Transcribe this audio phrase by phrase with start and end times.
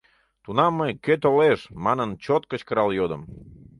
[0.43, 3.21] Тунам мый, кӧ толеш, манын чот кычкырал йодым.